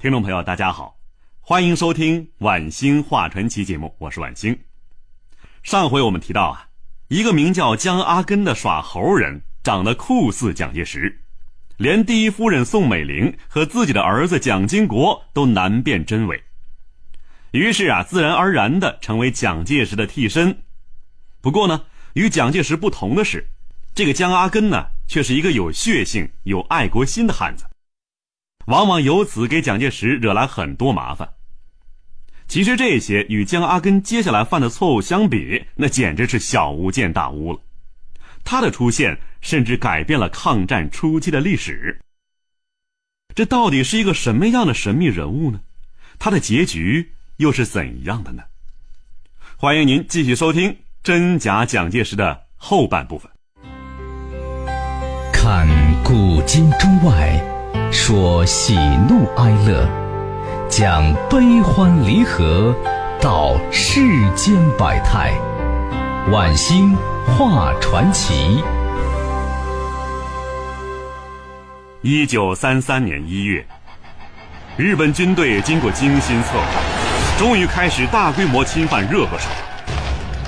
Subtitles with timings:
[0.00, 0.98] 听众朋友，大家好，
[1.42, 4.58] 欢迎收听《晚星画传奇》节目，我是晚星。
[5.62, 6.68] 上回我们提到啊，
[7.08, 9.42] 一个名叫江阿根的耍猴人。
[9.62, 11.20] 长得酷似蒋介石，
[11.76, 16.42] 连第一夫人宋美龄和自己的儿子蒋经国都难辨真伪。
[17.50, 20.62] 于是啊，自然而然的成为蒋介石的替身。
[21.42, 23.50] 不过呢，与蒋介石不同的是，
[23.94, 27.66] 这个江阿根呢，却是一个有血性、有爱国心的汉子，
[28.70, 31.28] 往往由此给蒋介石惹来很多麻烦。
[32.46, 37.58] 其实这些与江阿根接下来犯的错误相比，那简直是小巫见大巫了。
[38.44, 42.00] 他的出现甚至改变了抗战初期的历史。
[43.34, 45.60] 这到底是一个什么样的神秘人物呢？
[46.20, 48.42] 他的结局又是怎样的呢？
[49.56, 50.70] 欢迎您继续收听
[51.02, 53.28] 《真假蒋介石》的后半部分。
[55.32, 55.66] 看
[56.04, 57.59] 古今中外，
[57.92, 58.76] 说喜
[59.08, 59.88] 怒哀乐，
[60.68, 62.72] 讲悲欢离合，
[63.20, 64.00] 道世
[64.36, 65.32] 间百态，
[66.30, 66.96] 晚星。
[67.36, 68.62] 画传奇。
[72.00, 73.64] 一九三三年一月，
[74.76, 76.64] 日本军队经过精心策划，
[77.38, 79.48] 终于开始大规模侵犯热河省。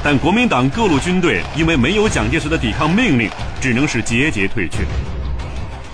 [0.02, 4.78] 但国民党各路军队因为没有蒋介石的抵抗命令，只能是节节退却。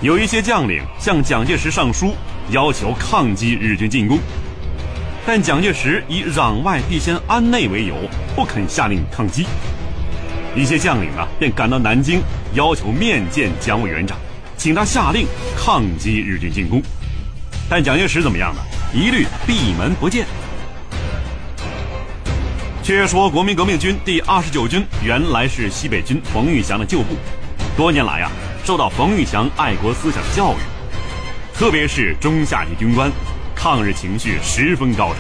[0.01, 2.15] 有一些将领向蒋介石上书，
[2.51, 4.17] 要求抗击日军进攻，
[5.27, 7.97] 但蒋介石以攘外必先安内为由，
[8.37, 9.45] 不肯下令抗击。
[10.55, 12.23] 一些将领呢，便赶到南京，
[12.55, 14.17] 要求面见蒋委员长，
[14.57, 16.81] 请他下令抗击日军进攻。
[17.69, 18.61] 但蒋介石怎么样呢？
[18.95, 20.27] 一律闭门不见。
[22.85, 27.17] 却说国民革命军第二十九军原来是西北军冯玉祥的旧部，
[27.77, 28.31] 多年来啊，
[28.69, 30.59] 受到冯玉祥爱国思想教育，
[31.55, 33.11] 特别是中下级军官，
[33.55, 35.17] 抗日情绪十分高涨。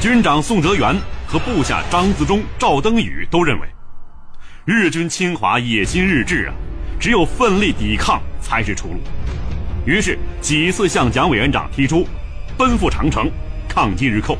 [0.00, 0.94] 军长宋哲元
[1.26, 3.66] 和部下张自忠、赵登禹都认为。
[4.64, 6.54] 日军侵华野心日志啊，
[7.00, 9.00] 只有奋力抵抗才是出路。
[9.84, 12.06] 于是几次向蒋委员长提出
[12.56, 13.28] 奔赴长城
[13.68, 14.38] 抗击日寇，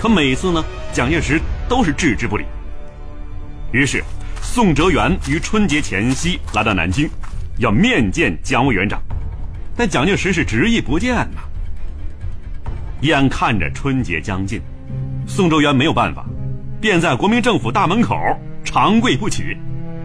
[0.00, 1.38] 可每次呢，蒋介石
[1.68, 2.46] 都是置之不理。
[3.72, 4.02] 于是
[4.56, 7.06] 宋哲元于春节前夕来到南京，
[7.58, 8.98] 要面见蒋委员长，
[9.76, 11.42] 但蒋介石是执意不见呐。
[13.02, 14.58] 眼看着春节将近，
[15.26, 16.24] 宋哲元没有办法，
[16.80, 18.16] 便在国民政府大门口。
[18.64, 19.54] 长跪不起，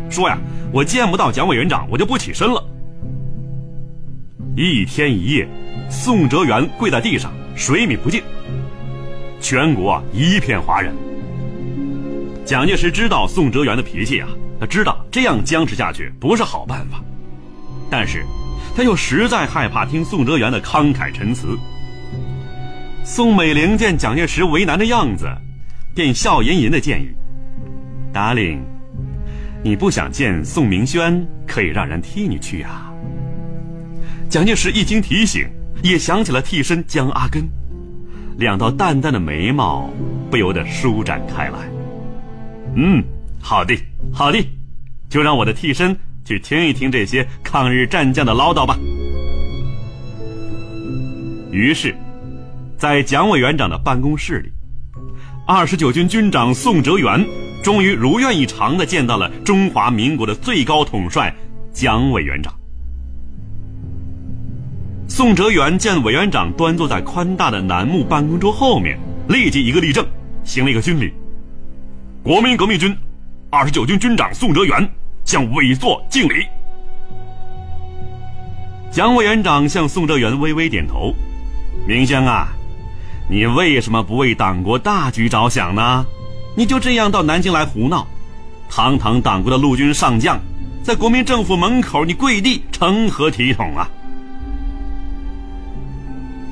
[0.09, 0.38] 说呀，
[0.73, 2.61] 我见不到蒋委员长，我就不起身了。
[4.57, 5.47] 一天一夜，
[5.90, 8.22] 宋哲元跪在地上，水米不进。
[9.40, 10.94] 全国一片哗然。
[12.44, 14.28] 蒋介石知道宋哲元的脾气啊，
[14.61, 17.01] 他知道这样僵持下去不是好办法，
[17.89, 18.23] 但是
[18.75, 21.57] 他又实在害怕听宋哲元的慷慨陈词。
[23.03, 25.27] 宋美龄见蒋介石为难的样子，
[25.95, 27.09] 便笑吟吟的建议。
[28.13, 28.59] Darling，
[29.63, 32.93] 你不想见宋明轩，可以让人替你去啊。
[34.29, 35.49] 蒋介石一经提醒，
[35.81, 37.49] 也想起了替身江阿根，
[38.38, 39.89] 两道淡淡的眉毛
[40.29, 41.57] 不由得舒展开来。
[42.75, 43.03] 嗯，
[43.41, 43.75] 好的，
[44.13, 44.44] 好的，
[45.09, 48.77] 就让我的替身去听一听这些抗日战将的唠叨吧。
[51.51, 51.95] 于是，
[52.77, 54.51] 在蒋委员长的办公室里，
[55.47, 57.25] 二十九军军长宋哲元。
[57.63, 61.31] 终于如愿以偿的见到了中华民国的最高统帅
[61.72, 62.51] 蒋委员长。
[65.07, 68.97] 宋哲元见委员长端坐在宽大的楠木办公桌后面，
[69.29, 70.03] 立即一个立正，
[70.43, 71.14] 行了一个军礼。
[72.23, 72.97] 国民革命军
[73.53, 74.90] 二十九军军长宋哲元
[75.26, 76.48] 向委座敬礼。
[78.90, 81.14] 蒋委员长向宋哲元微微点头
[81.86, 82.48] ：“明轩啊，
[83.30, 86.06] 你为什么不为党国大局着想呢？”
[86.56, 88.08] 你就这样到南京来胡闹，
[88.70, 90.40] 堂堂党国的陆军上将，
[90.82, 93.90] 在国民政府门口你跪地，成何体统啊？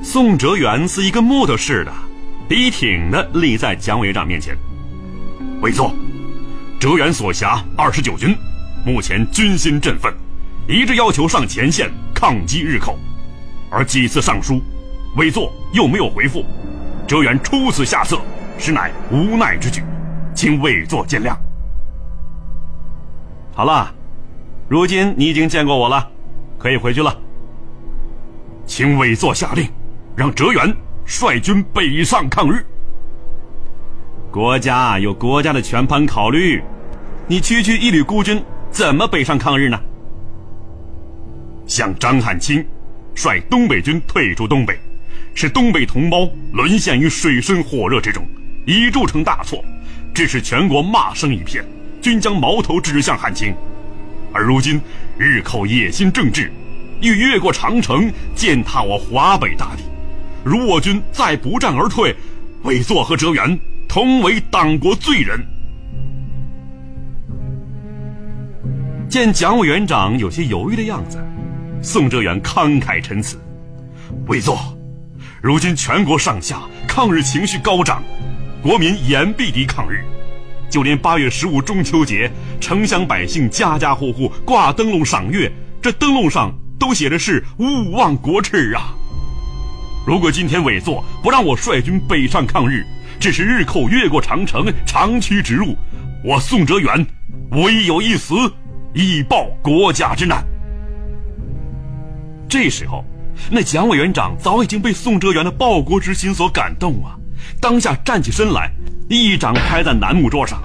[0.04, 1.94] 宋哲元是一个木头似的，
[2.50, 4.54] 笔挺的立在蒋委员长面前。
[5.62, 5.94] 委座，
[6.80, 8.34] 哲元所辖二十九军，
[8.86, 10.14] 目前军心振奋，
[10.66, 12.98] 一致要求上前线抗击日寇，
[13.70, 14.62] 而几次上书，
[15.18, 16.46] 委座又没有回复，
[17.06, 18.22] 哲元出此下策，
[18.58, 19.84] 实乃无奈之举，
[20.34, 21.36] 请委座见谅。
[23.54, 23.94] 好了，
[24.70, 26.10] 如今你已经见过我了，
[26.58, 27.14] 可以回去了。
[28.66, 29.70] 请委座下令，
[30.16, 30.74] 让哲元
[31.06, 32.66] 率军北上抗日。
[34.32, 36.62] 国家有国家的全盘考虑，
[37.28, 38.40] 你区区一旅孤军，
[38.70, 39.80] 怎么北上抗日呢？
[41.66, 42.64] 像张汉卿
[43.16, 44.80] 率东北军退出东北，
[45.34, 48.24] 使东北同胞沦陷于水深火热之中，
[48.68, 49.66] 已铸成大错，
[50.14, 51.66] 致使全国骂声一片，
[52.00, 53.52] 均将矛头指向汉卿。
[54.32, 54.80] 而如今
[55.18, 56.52] 日寇野心正治，
[57.02, 59.82] 欲越过长城践踏我华北大地，
[60.44, 62.16] 如我军再不战而退，
[62.62, 63.60] 委座和哲元。
[63.90, 65.44] 同为党国罪人。
[69.10, 71.18] 见蒋委员长有些犹豫的样子，
[71.82, 73.42] 宋哲元慷慨陈词
[74.30, 74.60] ：“委座，
[75.42, 78.04] 如今全国上下抗日情绪高涨，
[78.62, 80.06] 国民严必敌抗日，
[80.70, 82.32] 就连八月十五中秋节，
[82.62, 85.52] 城乡百姓家家户户挂灯笼赏月，
[85.82, 88.94] 这灯笼上都写的是‘勿忘国耻’啊！
[90.06, 92.86] 如果今天委座不让我率军北上抗日，”
[93.20, 95.76] 只是日寇越过长城，长驱直入，
[96.24, 97.06] 我宋哲元
[97.52, 98.34] 唯有一死，
[98.94, 100.42] 以报国家之难。
[102.48, 103.04] 这时候，
[103.52, 107.16] 那蒋委员长早已经被宋哲元的报国之心所感动啊，
[107.60, 108.72] 当下站起身来，
[109.10, 110.62] 一掌拍在楠木桌上，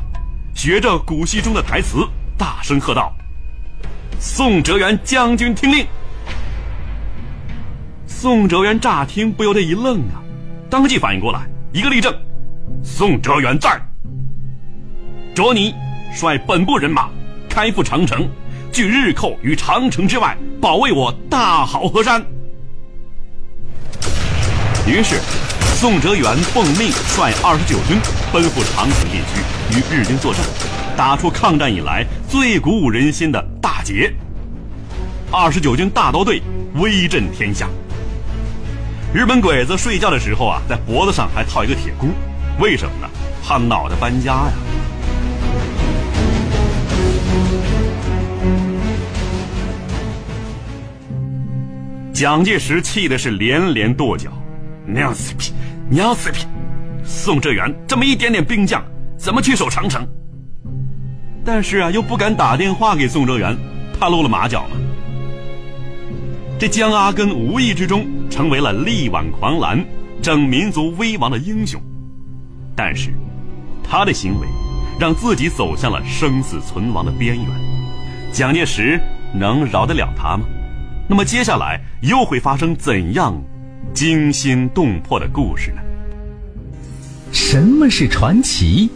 [0.55, 2.07] 学着古戏中的台词，
[2.39, 3.12] 大声喝道
[4.21, 5.85] ：“宋哲元将军听令！”
[8.07, 10.23] 宋哲元乍听不由得一愣啊，
[10.71, 12.15] 当即反应过来，一个立正。
[12.82, 13.81] 宋哲元在，
[15.34, 15.75] 卓尼
[16.14, 17.08] 率本部人马
[17.49, 18.28] 开赴长城，
[18.70, 22.25] 拒日寇于长城之外，保卫我大好河山。
[24.87, 25.19] 于是，
[25.76, 27.99] 宋哲元奉命率二十九军
[28.32, 30.43] 奔赴长城地区，与日军作战，
[30.96, 34.14] 打出抗战以来最鼓舞人心的大捷。
[35.32, 36.40] 二十九军大刀队
[36.75, 37.69] 威震天下。
[39.12, 42.08] 日本鬼子睡觉的时候啊，在脖子上还套一个铁箍。
[42.61, 43.09] 为什么呢？
[43.43, 44.53] 怕脑袋搬家呀！
[52.12, 54.31] 蒋介石气的是连连跺脚
[54.87, 55.53] ：“娘死逼，
[55.91, 56.39] 娘死逼！
[57.05, 58.83] 宋哲元这么一点点兵将，
[59.19, 60.07] 怎么去守长城？”
[61.45, 63.55] 但是啊，又不敢打电话给宋哲元，
[63.99, 64.77] 怕露了马脚嘛。
[66.59, 69.85] 这江阿根无意之中成为了力挽狂澜、
[70.23, 71.79] 整民族危亡的英雄。
[72.76, 73.12] 但是，
[73.82, 74.47] 他的行为
[74.99, 77.47] 让自己走向了生死存亡的边缘，
[78.32, 79.00] 蒋介石
[79.32, 80.44] 能饶得了他吗？
[81.09, 83.35] 那么接下来又会发生怎样
[83.93, 85.82] 惊心动魄的故事呢？
[87.31, 88.91] 什么是传奇？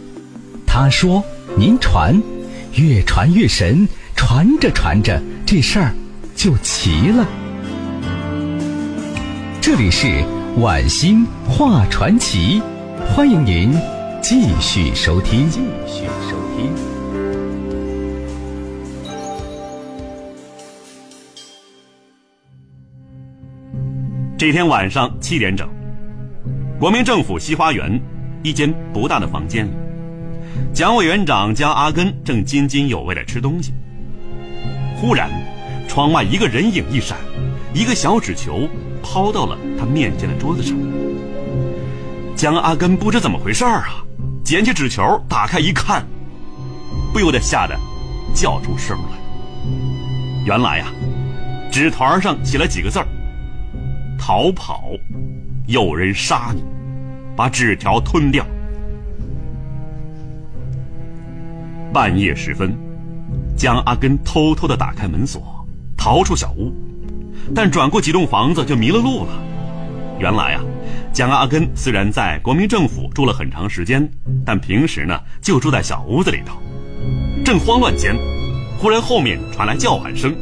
[0.65, 1.23] 他说
[1.57, 2.21] ：“您传，
[2.73, 5.93] 越传越神，传着传着，这事儿
[6.35, 7.27] 就齐了。”
[9.61, 10.23] 这里是
[10.57, 12.61] 晚星话传奇。
[13.15, 13.73] 欢迎您
[14.21, 15.49] 继续收听。
[15.49, 16.71] 继续收听。
[24.37, 25.67] 这天晚上七点整，
[26.79, 27.99] 国民政府西花园
[28.43, 29.71] 一间不大的房间里，
[30.71, 33.73] 蒋委员长江阿根正津津有味的吃东西。
[34.95, 35.29] 忽然，
[35.87, 37.17] 窗外一个人影一闪，
[37.73, 38.69] 一个小纸球
[39.01, 40.77] 抛到了他面前的桌子上。
[42.39, 44.01] 江阿根不知怎么回事儿啊，
[44.45, 46.07] 捡起纸球打开一看，
[47.11, 47.77] 不由得吓得
[48.33, 49.19] 叫出声来。
[50.45, 50.85] 原来呀，
[51.69, 53.05] 纸团上写了几个字儿
[54.17, 54.83] ：“逃跑，
[55.67, 56.63] 有人杀你，
[57.35, 58.45] 把纸条吞掉。”
[61.91, 62.73] 半夜时分，
[63.57, 65.43] 江阿根偷偷的打开门锁，
[65.97, 66.73] 逃出小屋，
[67.53, 69.31] 但转过几栋房子就迷了路了。
[70.17, 70.61] 原来呀。
[71.11, 74.09] 蒋阿根虽然在国民政府住了很长时间，
[74.45, 76.61] 但平时呢就住在小屋子里头。
[77.43, 78.15] 正慌乱间，
[78.77, 80.33] 忽然后面传来叫喊声，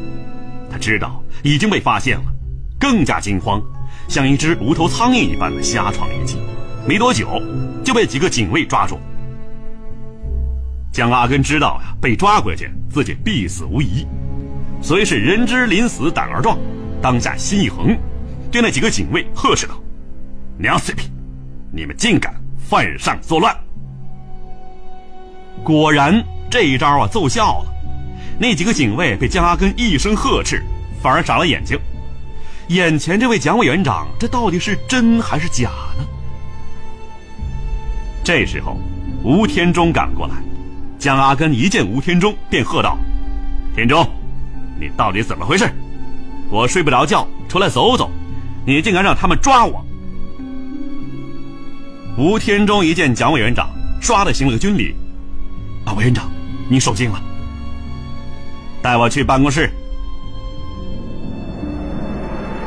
[0.69, 2.23] 他知道已经被发现了，
[2.79, 3.61] 更加惊慌，
[4.07, 6.37] 像一只无头苍蝇一般的瞎闯一气。
[6.87, 7.41] 没多久，
[7.83, 8.99] 就被几个警卫抓住。
[10.91, 14.05] 蒋阿根知道呀，被抓回去自己必死无疑，
[14.81, 16.57] 所以是人之临死胆儿壮，
[17.01, 17.97] 当下心一横，
[18.51, 19.73] 对那几个警卫呵斥道。
[20.59, 21.03] 娘死逼！
[21.71, 23.55] 你们竟敢犯上作乱！
[25.63, 27.73] 果然，这一招啊奏效了。
[28.39, 30.63] 那几个警卫被江阿根一声呵斥，
[31.01, 31.77] 反而傻了眼睛。
[32.69, 36.05] 眼前这位蒋委员长，这到底是真还是假呢？
[38.23, 38.77] 这时候，
[39.23, 40.35] 吴天中赶过来，
[40.97, 42.97] 江阿根一见吴天中，便喝道
[43.75, 44.09] ：“天中，
[44.79, 45.71] 你到底怎么回事？
[46.49, 48.09] 我睡不着觉，出来走走，
[48.65, 49.83] 你竟敢让他们抓我！”
[52.17, 53.69] 吴天中一见蒋委员长，
[54.01, 54.95] 唰的行了个军礼
[55.85, 56.27] ：“啊，委员长，
[56.67, 57.21] 您受惊了，
[58.81, 59.69] 带我去办公室。”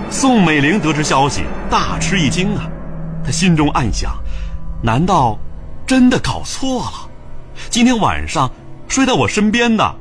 [0.08, 2.70] 宋美龄得知消息，大吃一惊啊！
[3.24, 4.16] 她心中暗想：
[4.84, 5.36] 难道
[5.84, 7.10] 真的搞错了？
[7.70, 8.48] 今天晚上
[8.86, 9.96] 睡在我身边的，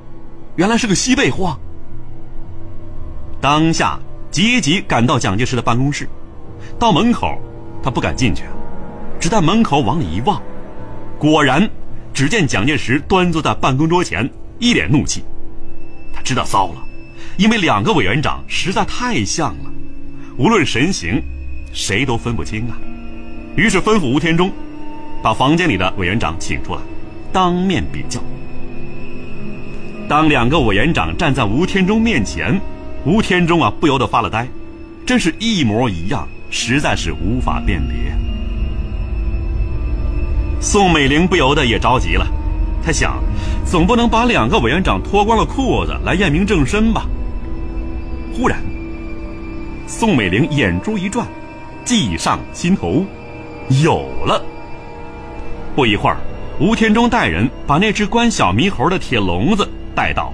[0.58, 1.58] 原来是个西北货。
[3.42, 3.98] 当下
[4.30, 6.08] 急急赶到蒋介石的办公室，
[6.78, 7.36] 到门口，
[7.82, 8.44] 他不敢进去，
[9.20, 10.42] 只在门口往里一望，
[11.18, 11.70] 果然，
[12.14, 15.24] 只见蒋介石端坐在办公桌前，一脸怒气。
[16.14, 16.84] 他知道糟了，
[17.38, 19.72] 因为两个委员长实在太像了。
[20.38, 21.22] 无论神形，
[21.74, 22.78] 谁都分不清啊。
[23.56, 24.50] 于是吩咐吴天中，
[25.22, 26.82] 把房间里的委员长请出来，
[27.34, 28.22] 当面比较。
[30.08, 32.60] 当两个委员长站在吴天中面前，
[33.06, 34.48] 吴天中啊不由得发了呆，
[35.06, 37.96] 真是一模一样，实在是无法辨别。
[40.62, 42.28] 宋美龄不由得也着急了，
[42.84, 43.24] 她想，
[43.66, 47.06] 总不能把两个委员长脱光了裤子来验明正身吧？
[48.34, 48.62] 忽然。
[49.88, 51.26] 宋美龄眼珠一转，
[51.86, 53.06] 计上心头，
[53.82, 54.44] 有了。
[55.76, 56.18] 不一会儿，
[56.60, 60.34] 吴天中带人把那只关小猕猴的铁笼子带到。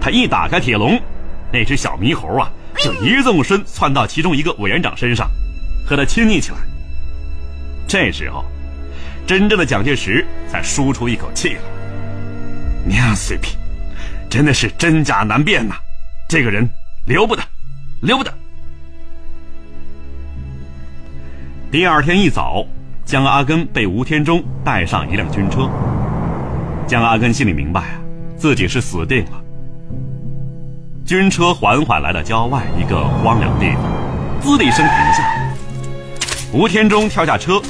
[0.00, 0.98] 他一打开铁笼，
[1.52, 2.48] 那只小猕猴啊，
[2.78, 5.28] 就一纵身窜到其中一个委员长身上，
[5.84, 6.58] 和他亲昵起来。
[7.86, 8.44] 这时候，
[9.26, 11.60] 真正的蒋介石才舒出一口气来。
[12.84, 13.56] 娘碎皮，
[14.28, 15.74] 真的是真假难辨呐！
[16.28, 16.68] 这个人
[17.06, 17.42] 留不得。
[18.00, 18.32] 留不得。
[21.70, 22.64] 第二天一早，
[23.04, 25.68] 江阿根被吴天中带上一辆军车。
[26.86, 28.00] 江阿根心里明白啊，
[28.38, 29.32] 自己是死定了。
[31.04, 33.82] 军车缓缓来到郊外一个荒凉地方，
[34.40, 35.54] 滋的一声停下。
[36.52, 37.60] 吴天中跳下车，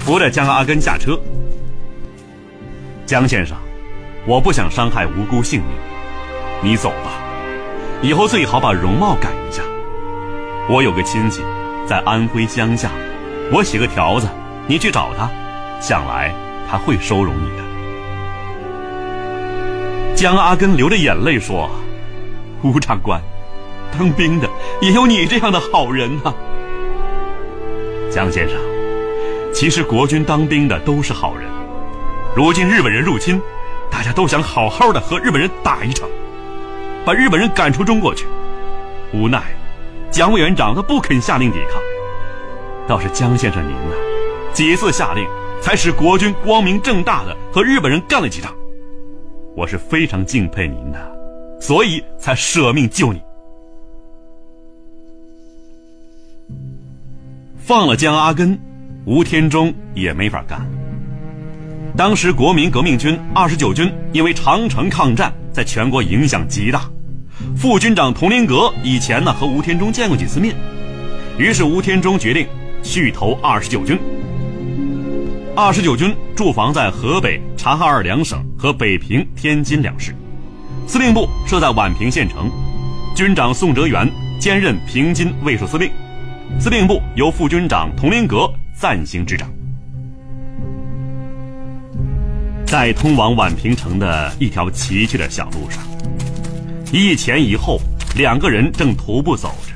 [0.00, 1.18] 扶着江阿根下车。
[3.06, 3.56] 江先生，
[4.26, 5.70] 我不想伤害无辜性命，
[6.62, 7.12] 你走吧。
[8.02, 9.62] 以后最好把容貌改一下。
[10.68, 11.42] 我有个亲戚，
[11.86, 12.90] 在安徽乡下，
[13.52, 14.28] 我写个条子，
[14.66, 15.30] 你去找他，
[15.80, 16.34] 想来
[16.68, 17.64] 他会收容你的。
[20.14, 21.70] 江阿根流着眼泪说
[22.62, 23.20] ：“吴长官，
[23.96, 24.48] 当兵的
[24.80, 26.34] 也有你这样的好人啊。”
[28.12, 28.56] 江先生，
[29.52, 31.48] 其实国军当兵的都是好人。
[32.34, 33.40] 如今日本人入侵，
[33.90, 36.08] 大家都想好好的和日本人打一场。
[37.04, 38.26] 把日本人赶出中国去，
[39.12, 39.42] 无奈，
[40.10, 41.80] 蒋委员长他不肯下令抵抗。
[42.86, 43.96] 倒是江先生您呢，
[44.52, 45.26] 几次下令，
[45.60, 48.54] 才使国军光明正大的和日本人干了几仗。
[49.56, 50.98] 我是非常敬佩您的，
[51.58, 53.20] 所以才舍命救你。
[57.58, 58.60] 放了江阿根，
[59.04, 60.60] 吴天中也没法干。
[61.96, 65.32] 当时国民革命军二十九军因为长城抗战。
[65.52, 66.88] 在全国影响极大，
[67.56, 70.54] 副军长佟麟阁以前呢和吴天中见过几次面，
[71.36, 72.46] 于是吴天中决定
[72.84, 73.98] 续投二十九军。
[75.56, 80.14] 二十九军驻防在河北、察哈尔两省和北平、天津两市，
[80.86, 82.48] 司令部设在宛平县城，
[83.16, 85.90] 军长宋哲元兼任平津卫戍司令，
[86.60, 88.48] 司令部由副军长佟麟阁
[88.80, 89.46] 暂行执掌。
[92.64, 95.82] 在通往宛平城的一条崎岖的小路上，
[96.90, 97.78] 一前一后
[98.16, 99.74] 两个人正徒步走着。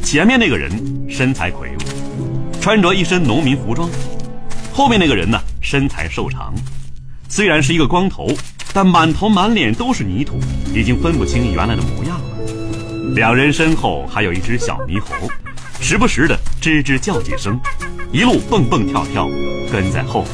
[0.00, 0.70] 前面那个人
[1.08, 3.88] 身材魁梧，穿着一身农民服装；
[4.72, 6.54] 后面那个人呢，身材瘦长，
[7.28, 8.28] 虽然是一个光头，
[8.72, 10.38] 但满头满脸都是泥土，
[10.72, 13.14] 已经分不清原来的模样了。
[13.16, 15.08] 两人身后还有一只小猕猴，
[15.80, 17.58] 时不时的吱吱叫几声，
[18.10, 19.28] 一路蹦蹦跳跳，
[19.70, 20.30] 跟在后面。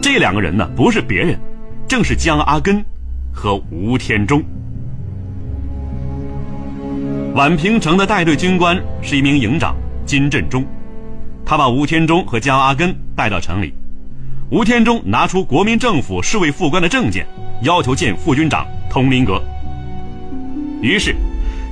[0.00, 1.38] 这两个人呢，不是别人，
[1.86, 2.82] 正是江阿根
[3.30, 4.42] 和吴天中。
[7.34, 10.64] 宛平城的带队军官是一名营长金振中，
[11.44, 13.74] 他把吴天中和江阿根带到城里。
[14.50, 17.26] 吴天中拿出国民政府侍卫副官的证件，
[17.60, 19.42] 要求见副军长佟麟阁。
[20.80, 21.14] 于是，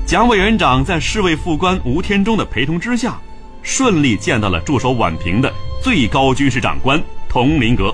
[0.05, 3.19] 蒋委员长在侍卫副官吴天中的陪同之下，
[3.65, 5.53] 顺利见到了驻守宛平的
[5.83, 7.93] 最高军事长官佟麟阁。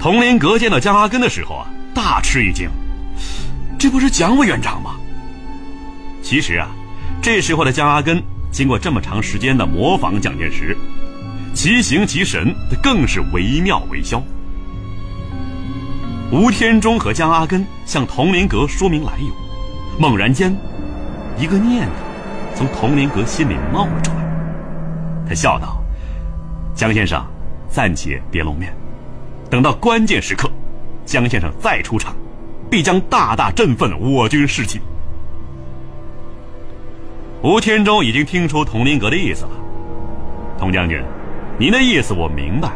[0.00, 2.68] 佟麟阁见到江阿根的时候啊，大吃一惊。
[3.78, 4.96] 这不是蒋委员长吗？
[6.22, 6.68] 其实啊，
[7.20, 10.76] 这时候的江阿根经过这么长时间的模仿蒋介石，
[11.54, 14.22] 其形其神更是惟妙惟肖。
[16.32, 19.26] 吴天中和江阿根向佟麟阁说明来由，
[19.98, 20.56] 猛然间，
[21.38, 21.92] 一个念头
[22.62, 24.18] 从佟麟阁心里冒了出来。
[25.28, 25.82] 他笑道
[26.74, 27.24] ：“江先生，
[27.68, 28.72] 暂且别露面，
[29.50, 30.50] 等到关键时刻，
[31.04, 32.14] 江先生再出场，
[32.70, 34.80] 必将大大振奋我军士气。”
[37.42, 39.50] 吴天中已经听出佟麟阁的意思了。
[40.58, 41.02] 佟将军，
[41.58, 42.70] 您的意思我明白。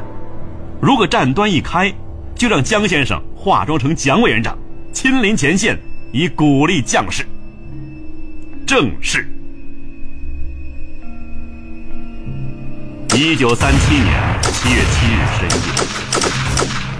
[0.81, 1.93] 如果战端一开，
[2.35, 4.59] 就让江先生化妆成蒋委员长，
[4.93, 5.79] 亲临前线，
[6.13, 7.25] 以鼓励将士。
[8.67, 9.29] 正是。
[13.19, 15.49] 一九三七年七月七日深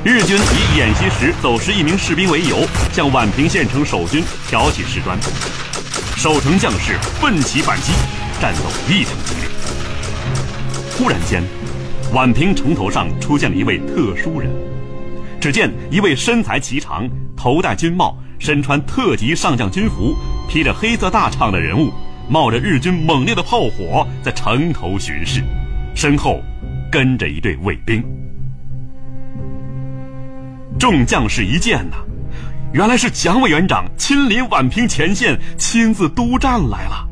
[0.03, 5.19] 夜，日军以演习时走失一名士兵为由，向宛平县城守军挑起事端，
[6.17, 7.93] 守城将士奋起反击，
[8.41, 9.51] 战斗异常激烈。
[10.97, 11.43] 忽然间，
[12.15, 14.51] 宛平城头上出现了一位特殊人。
[15.39, 17.07] 只见一位身材颀长、
[17.37, 20.17] 头戴军帽、身穿特级上将军服、
[20.49, 21.93] 披着黑色大氅的人物，
[22.27, 25.45] 冒着日军猛烈的炮火在城头巡视，
[25.97, 26.43] 身后
[26.93, 28.05] 跟着一队卫兵。
[30.79, 31.97] 众将士一见呐，
[32.75, 37.09] 原来是蒋委员长亲临宛平前线，亲自督战来了。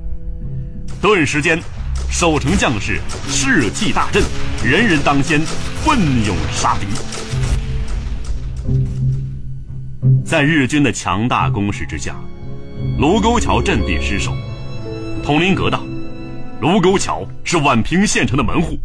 [1.00, 1.58] 顿时间，
[2.10, 4.22] 守城将士士气大振，
[4.62, 5.40] 人人当先，
[5.82, 6.86] 奋勇杀敌。
[10.26, 12.14] 在日军的强大攻势之下，
[12.98, 14.30] 卢沟桥阵地失守。
[15.22, 15.82] 统领阁道
[16.60, 18.78] ：“卢沟桥是宛平县城的门户，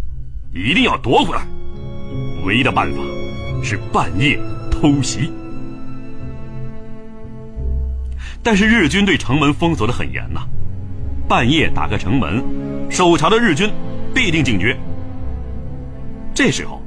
[0.54, 1.42] 一定要夺回来。
[2.46, 2.98] 唯一的办法
[3.64, 5.32] 是半夜偷袭。”
[8.42, 10.42] 但是日军对城门封锁的很严呐，
[11.28, 12.44] 半夜打开城门，
[12.90, 13.70] 守桥的日军
[14.14, 14.78] 必定警觉。
[16.34, 16.82] 这时候。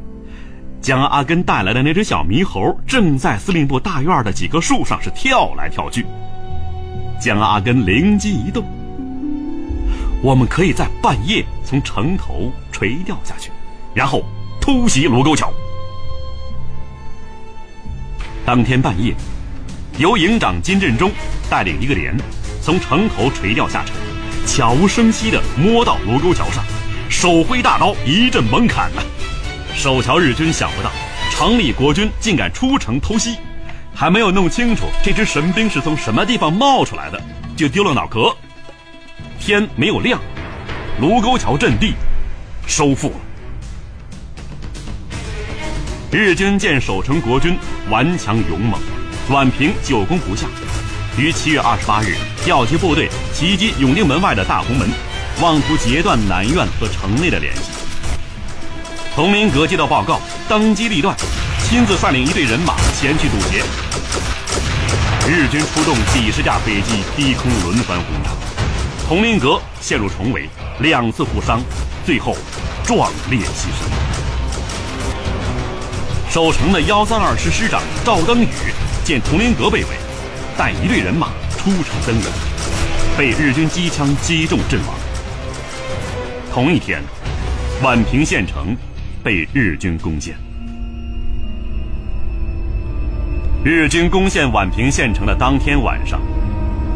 [0.81, 6.05] 江阿根带来的那只小猕猴正在司令部大院的几棵树上是跳来跳去。
[7.21, 8.64] 江阿根灵机一动，
[10.23, 13.51] 我们可以在半夜从城头垂钓下去，
[13.93, 14.23] 然后
[14.61, 15.53] 突袭卢沟桥。
[18.47, 19.13] 当天半夜，
[19.99, 21.11] 由营长金振中
[21.51, 22.17] 带领一个连，
[22.61, 23.97] 从城头垂钓下城，
[24.47, 26.65] 悄无声息地摸到卢沟桥上，
[27.09, 29.03] 手挥大刀一阵猛砍呐。
[29.75, 30.91] 守桥日军想不到，
[31.33, 33.39] 城里国军竟敢出城偷袭，
[33.93, 37.21] 还没有弄清楚这支神兵是从什么地方冒出来的，
[37.57, 38.33] 就丢了脑壳。
[39.45, 40.21] 天没有亮，
[41.01, 41.95] 卢沟桥阵地
[42.65, 43.17] 收复了。
[46.13, 47.59] 日军见守城国军
[47.91, 48.81] 顽强勇猛，
[49.31, 50.47] 宛平久攻不下，
[51.19, 54.89] 于七月二十八日调集部队袭击永定门外的大红门，
[55.41, 57.63] 妄图截断南苑和城内的联系。
[59.17, 61.17] 佟麟阁接到报告，当机立断，
[61.65, 63.65] 亲自率领一队人马前去堵截。
[65.29, 68.31] 日军出动几十架飞机低空轮番轰炸，
[69.12, 70.48] 佟麟阁陷入重围，
[70.81, 71.61] 两次负伤，
[72.03, 72.35] 最后
[72.83, 73.85] 壮烈牺牲。
[76.31, 78.46] 守城的幺三二师师长赵登禹
[79.05, 79.88] 见佟麟阁被围，
[80.57, 82.25] 带一队人马出城增援，
[83.18, 84.94] 被日军机枪击中阵亡。
[86.51, 87.03] 同一天，
[87.83, 88.75] 宛平县城。
[89.22, 90.35] 被日军攻陷。
[93.62, 96.20] 日军攻陷宛平县城的当天晚上，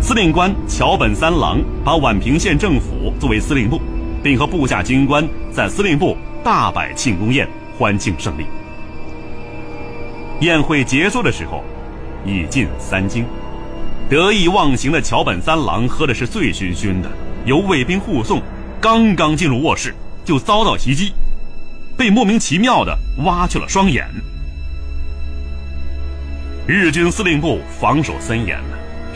[0.06, 3.80] 司令官桥本三郎把宛平县政府作为司令部，
[4.22, 8.46] 并和部下军官在司令部大摆庆功宴，欢庆胜利。
[10.42, 11.64] 宴会结束的时候，
[12.24, 13.24] 已近三更，
[14.08, 17.10] 得意忘形的桥本三郎喝的是醉醺醺的，
[17.44, 18.40] 由卫兵护送，
[18.80, 19.92] 刚刚进入卧室，
[20.24, 21.12] 就遭到袭击。
[21.96, 24.06] 被莫名其妙的挖去了双眼。
[26.64, 28.60] 日军司令部防守森严，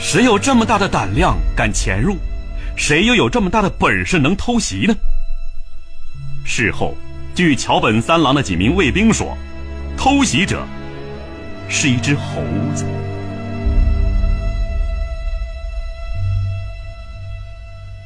[0.00, 2.16] 谁有这么大的胆量敢潜入？
[2.74, 4.94] 谁又有这么大的本事能偷袭呢？
[6.42, 6.96] 事后，
[7.34, 9.36] 据桥本三郎的几名卫兵说，
[9.98, 10.66] 偷袭者
[11.68, 12.42] 是一只猴
[12.74, 12.86] 子。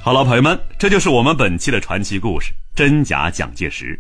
[0.03, 3.99] 好了，朋友们，这就是我们本期的传奇故事——真假蒋介石。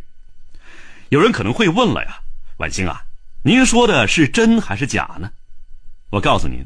[1.10, 2.18] 有人可能会问了呀，
[2.56, 3.04] 晚星啊，
[3.44, 5.30] 您说的是真还是假呢？
[6.10, 6.58] 我告诉您，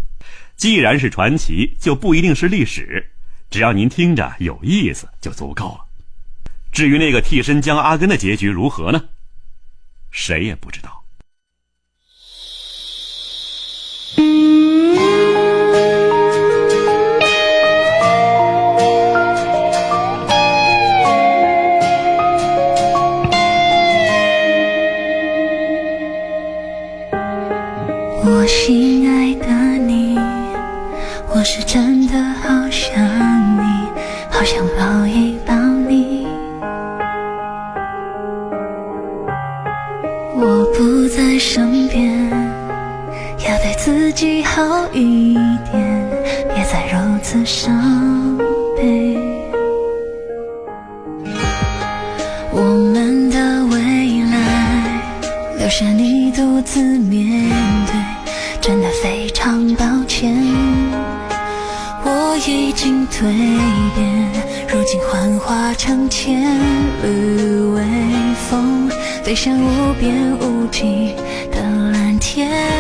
[0.59, 3.13] 既然是传奇就不一定是历史
[3.49, 5.87] 只要您听着有意思就足够了。
[6.73, 9.05] 至于那个替身将阿根的结局如何呢？
[10.11, 11.05] 谁也不知道。
[28.25, 29.47] 我心爱的
[31.39, 33.01] 我是真的好想
[33.57, 33.63] 你，
[34.29, 35.55] 好想抱一抱
[35.89, 36.27] 你。
[40.35, 42.29] 我不在身边，
[43.47, 44.61] 要对自己好
[44.93, 45.35] 一
[45.71, 46.11] 点，
[46.53, 48.37] 别再如此伤
[48.77, 49.17] 悲。
[52.51, 52.61] 我
[52.93, 53.79] 们的未
[54.25, 55.01] 来，
[55.57, 57.48] 留下你独自面对。
[63.11, 63.23] 蜕
[63.95, 64.33] 变
[64.69, 66.41] 如今幻化成千
[67.03, 67.83] 缕微
[68.49, 68.89] 风
[69.25, 71.15] 飞向无边无际
[71.51, 71.61] 的
[71.93, 72.78] 蓝天。